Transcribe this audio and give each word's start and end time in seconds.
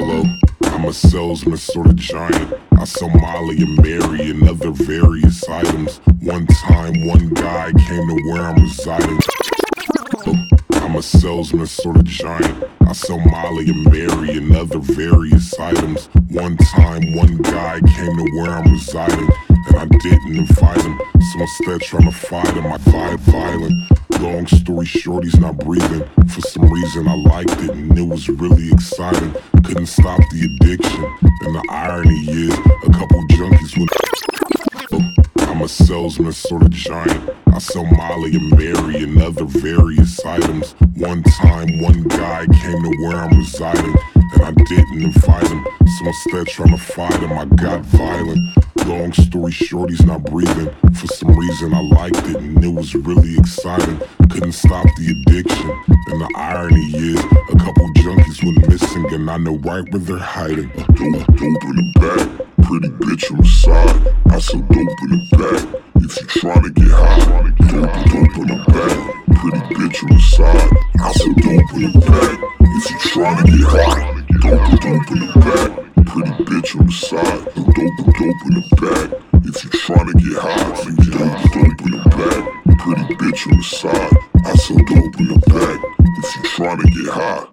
Hello, 0.00 0.22
I'm 0.62 0.84
a 0.84 0.92
salesman, 0.92 1.56
sort 1.56 1.88
of 1.88 1.96
giant. 1.96 2.54
I 2.78 2.84
sell 2.84 3.08
Molly 3.08 3.56
and 3.60 3.76
Mary 3.82 4.30
and 4.30 4.48
other 4.48 4.70
various 4.70 5.42
items. 5.48 5.96
One 6.20 6.46
time, 6.46 7.04
one 7.04 7.30
guy 7.30 7.72
came 7.72 8.06
to 8.06 8.22
where 8.30 8.42
I'm 8.42 8.62
residing. 8.62 9.18
I'm 10.70 10.94
a 10.94 11.02
salesman, 11.02 11.66
sort 11.66 11.96
of 11.96 12.04
giant. 12.04 12.64
I 12.86 12.92
sell 12.92 13.18
Molly 13.18 13.70
and 13.70 13.84
Mary 13.86 14.38
and 14.38 14.54
other 14.54 14.78
various 14.78 15.58
items. 15.58 16.06
One 16.30 16.56
time, 16.58 17.16
one 17.16 17.38
guy 17.38 17.80
came 17.80 18.16
to 18.18 18.30
where 18.36 18.52
I'm 18.52 18.70
residing, 18.70 19.28
and 19.68 19.76
I 19.76 19.86
didn't 19.86 20.36
invite 20.36 20.82
him. 20.82 21.00
So 21.32 21.40
instead, 21.40 21.80
trying 21.82 22.10
to 22.10 22.12
fight 22.12 22.54
him, 22.54 22.66
I 22.66 22.78
vibe 22.78 23.18
violent. 23.20 24.20
Long 24.20 24.46
story 24.46 24.86
short, 24.86 25.24
he's 25.24 25.38
not 25.38 25.58
breathing. 25.58 26.04
For 26.28 26.40
some 26.40 26.68
reason, 26.70 27.06
I 27.06 27.14
liked 27.14 27.52
it, 27.52 27.70
and 27.70 27.96
it 27.96 28.02
was 28.02 28.28
really 28.28 28.70
exciting. 28.72 29.32
Couldn't 29.64 29.86
stop 29.86 30.18
the 30.30 30.56
addiction, 30.60 31.04
and 31.22 31.54
the 31.54 31.64
irony 31.70 32.18
is, 32.28 32.54
a 32.54 32.92
couple 32.92 33.22
junkies 33.28 33.78
would. 33.78 33.88
I'm 35.48 35.62
a 35.62 35.68
salesman, 35.68 36.32
sort 36.32 36.62
of 36.62 36.70
giant. 36.70 37.30
I 37.46 37.58
sell 37.58 37.84
Molly 37.84 38.34
and 38.34 38.50
Mary 38.56 39.02
and 39.02 39.20
other 39.20 39.44
various 39.44 40.24
items. 40.24 40.72
One 40.96 41.22
time, 41.22 41.80
one 41.80 42.02
guy 42.04 42.46
came 42.46 42.82
to 42.82 42.96
where 43.00 43.16
I'm 43.16 43.36
residing, 43.36 43.94
and 44.14 44.42
I 44.42 44.52
didn't 44.52 45.02
invite 45.02 45.48
him. 45.48 45.66
So 45.98 46.06
instead, 46.06 46.46
trying 46.48 46.70
to 46.70 46.78
fight 46.78 47.20
him, 47.20 47.32
I 47.32 47.44
got 47.44 47.80
violent. 47.80 48.38
Long 48.88 49.12
story 49.12 49.52
short, 49.52 49.90
he's 49.90 50.02
not 50.06 50.24
breathing. 50.24 50.70
For 50.94 51.06
some 51.08 51.36
reason, 51.36 51.74
I 51.74 51.82
liked 51.82 52.26
it, 52.26 52.36
and 52.36 52.64
it 52.64 52.72
was 52.72 52.94
really 52.94 53.36
exciting. 53.36 54.00
Couldn't 54.30 54.52
stop 54.52 54.86
the 54.96 55.12
addiction, 55.12 55.68
and 56.08 56.20
the 56.22 56.30
irony 56.34 56.86
is, 56.96 57.22
a 57.22 57.58
couple 57.58 57.86
junkies 57.98 58.42
went 58.42 58.66
missing, 58.66 59.12
and 59.12 59.30
I 59.30 59.36
know 59.36 59.58
right 59.58 59.84
where 59.92 60.00
they're 60.00 60.16
hiding. 60.16 60.68
Dope, 60.68 60.96
dope 60.96 61.64
in 61.68 61.76
the 61.76 61.92
back, 62.00 62.28
pretty 62.64 62.88
bitch 62.88 63.30
on 63.30 63.36
the 63.36 63.46
side. 63.46 64.14
I 64.30 64.38
sell 64.38 64.62
dope 64.62 64.72
in 64.72 65.10
the 65.10 65.20
back. 65.36 65.82
If 65.96 66.16
you 66.16 66.26
tryna 66.40 66.72
get 66.72 66.88
high, 66.88 67.18
dope, 67.68 67.92
dope 68.08 68.36
in 68.40 68.46
the 68.48 68.56
back, 68.72 68.96
pretty 69.36 69.60
bitch 69.74 70.02
on 70.02 70.16
the 70.16 70.20
side. 70.32 70.70
I 70.98 71.12
sell 71.12 71.34
dope 71.34 71.72
in 71.74 71.92
the 71.92 72.00
back. 72.08 72.40
If 72.60 72.90
you 72.90 72.96
tryna 73.12 73.44
get 73.44 73.68
high, 73.68 74.17
dope 74.56 75.10
in 75.10 75.18
the 75.20 75.32
back. 75.44 75.70
Pretty 76.06 76.32
bitch 76.44 76.78
on 76.78 76.86
the 76.86 76.92
side, 76.92 77.44
dope, 77.54 77.74
dope 77.74 78.42
in 78.46 78.52
the 78.54 78.62
back. 78.80 79.08
If 79.44 79.56
you 79.64 79.70
tryna 79.70 80.14
get 80.18 80.36
high, 80.40 80.72
dope, 81.12 81.38
dope 81.52 81.80
in 81.84 81.90
the 81.92 82.00
back. 82.16 82.42
Pretty 82.78 83.04
bitch 83.16 83.42
on 83.50 83.56
the 83.58 83.64
side, 83.64 84.14
I 84.44 84.54
sell 84.54 84.76
dope 84.78 85.20
in 85.20 85.26
the 85.28 85.38
back. 85.48 85.78
If 86.18 86.28
you 86.36 86.42
tryna 86.50 86.86
get 86.92 87.08
high. 87.12 87.46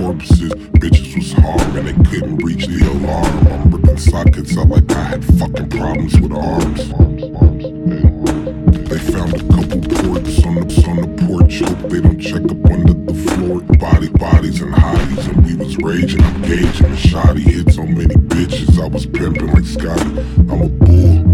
Corpses. 0.00 0.52
Bitches 0.80 1.14
was 1.16 1.32
hard 1.32 1.76
and 1.76 1.88
they 1.88 2.10
couldn't 2.10 2.36
reach 2.38 2.66
the 2.66 2.80
alarm. 2.90 3.46
I'm 3.48 3.70
ripping 3.70 3.98
sockets 3.98 4.56
out 4.56 4.68
like 4.68 4.90
I 4.90 5.02
had 5.02 5.24
fucking 5.38 5.68
problems 5.68 6.18
with 6.20 6.32
arms. 6.32 6.88
They 8.88 8.98
found 9.12 9.34
a 9.34 9.44
couple 9.54 9.80
ports 9.80 10.44
on 10.44 10.54
the 10.56 10.70
on 10.88 10.96
the 11.04 11.10
porch. 11.26 11.60
Hope 11.60 11.90
they 11.90 12.00
don't 12.00 12.18
check 12.18 12.44
up 12.44 12.64
under 12.72 12.94
the 12.94 13.14
floor. 13.14 13.60
Body, 13.78 14.08
bodies, 14.08 14.60
and 14.62 14.74
hotties, 14.74 15.28
and 15.28 15.46
we 15.46 15.54
was 15.56 15.76
raging. 15.78 16.22
I'm 16.22 16.42
gauging 16.42 16.90
the 16.90 16.96
shoddy 16.96 17.42
hit 17.42 17.72
so 17.72 17.84
many 17.84 18.14
bitches. 18.14 18.80
I 18.82 18.88
was 18.88 19.06
pimping 19.06 19.48
like 19.48 19.64
Scotty. 19.64 20.20
I'm 20.50 20.62
a 20.62 20.68
bull, 20.68 21.29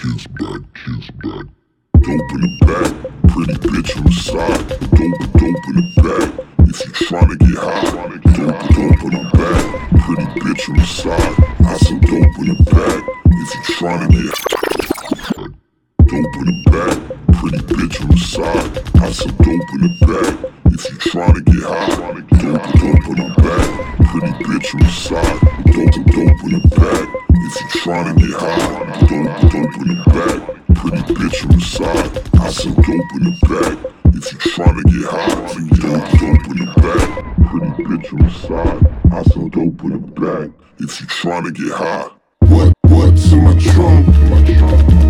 kids 0.00 0.26
back, 0.28 0.60
kids 0.74 1.10
back. 1.22 1.44
Dope 1.98 2.30
in 2.30 2.40
the 2.40 2.50
back, 2.62 2.90
pretty 3.34 3.54
bitch 3.66 3.96
on 3.98 4.04
the 4.04 4.12
side. 4.12 4.68
Dope, 4.94 5.18
dope 5.34 5.64
in 5.68 5.74
the 5.74 5.84
back. 5.98 6.28
If 6.68 6.78
you 6.86 6.92
tryna 7.02 7.36
get 7.42 7.58
high, 7.58 7.90
dope, 8.30 8.60
dope 8.78 9.02
in 9.02 9.10
the 9.10 9.22
back. 9.34 9.62
Pretty 10.04 10.26
bitch 10.38 10.68
on 10.68 10.76
the 10.76 10.86
side. 10.86 11.34
I 11.66 11.76
sell 11.78 11.98
dope 11.98 12.38
in 12.38 12.46
the 12.46 12.54
back. 12.70 13.02
If 13.26 13.50
you 13.54 13.60
tryna 13.74 14.06
get 14.14 14.34
dope 16.06 16.36
in 16.38 16.46
the 16.46 16.54
back, 16.70 16.94
pretty 17.34 17.58
bitch 17.66 17.98
on 18.00 18.08
the 18.08 18.18
side. 18.18 19.02
I 19.02 19.10
sell 19.10 19.32
dope 19.32 19.70
in 19.74 19.80
the 19.82 19.90
back. 20.06 20.30
If 20.66 20.82
you 20.90 20.98
tryna 21.10 21.42
get 21.42 21.62
high, 21.66 22.14
dope, 22.38 22.62
dope 22.78 23.06
in 23.08 23.16
the 23.18 23.28
back. 23.42 23.66
Pretty 24.06 24.32
bitch 24.44 24.74
on 24.74 24.80
the 24.80 24.90
side. 24.90 25.47
Pretty 31.18 31.36
bitch 31.36 31.44
on 31.44 31.58
the 31.58 31.64
side. 31.64 32.40
I 32.40 32.50
sell 32.50 32.74
dope 32.74 32.86
in 32.86 33.24
the 33.24 33.34
back. 33.48 33.92
If 34.14 34.32
you 34.32 34.38
tryna 34.38 34.84
get 34.84 35.04
high, 35.10 35.28
dope, 35.74 36.10
dope 36.20 36.46
in 36.46 36.58
the 36.58 36.70
back. 36.76 37.10
Pretty 37.50 37.82
bitch 37.82 38.12
on 38.12 38.20
the 38.22 38.30
side. 38.30 39.12
I 39.12 39.22
sell 39.24 39.48
dope 39.48 39.82
in 39.82 39.90
the 39.90 39.98
back. 39.98 40.50
If 40.78 41.00
you 41.00 41.06
tryna 41.08 41.52
get 41.54 41.72
high. 41.72 42.08
What, 42.40 42.72
what's 42.82 43.32
in 43.32 43.42
my 43.42 43.58
trunk? 43.58 44.06
My 44.06 44.44
trunk. 44.44 45.07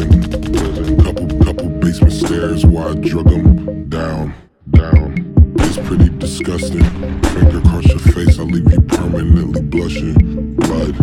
Couple, 0.00 1.28
couple 1.44 1.68
basement 1.68 2.12
stairs 2.14 2.64
where 2.64 2.88
I 2.88 2.94
drug 2.94 3.30
him 3.30 3.86
down, 3.90 4.32
down. 4.70 5.54
It's 5.58 5.76
pretty 5.76 6.08
disgusting. 6.16 6.82
Finger 7.20 7.58
across 7.58 7.86
your 7.86 7.98
face, 7.98 8.38
I 8.38 8.44
leave 8.44 8.72
you 8.72 8.80
permanently 8.80 9.60
blushing. 9.60 10.54
Blood, 10.54 10.96